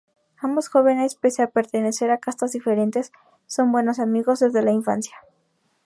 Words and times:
Ambos 0.41 0.67
jóvenes 0.67 1.13
pese 1.13 1.43
a 1.43 1.51
pertenecer 1.51 2.09
a 2.09 2.17
castas 2.17 2.51
diferentes 2.53 3.11
son 3.45 3.71
buenos 3.71 3.99
amigos 3.99 4.39
desde 4.39 4.63
la 4.63 4.71
infancia. 4.71 5.13